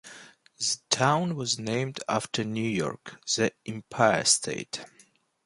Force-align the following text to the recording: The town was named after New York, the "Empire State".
The 0.57 0.79
town 0.89 1.35
was 1.35 1.59
named 1.59 1.99
after 2.09 2.43
New 2.43 2.67
York, 2.67 3.19
the 3.35 3.53
"Empire 3.67 4.25
State". 4.25 4.83